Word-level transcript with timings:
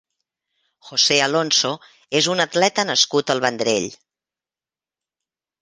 José 0.87 1.17
Alonso 1.25 1.71
és 2.21 2.29
un 2.37 2.43
atleta 2.45 2.87
nascut 2.93 3.35
al 3.35 3.43
Vendrell. 3.47 3.89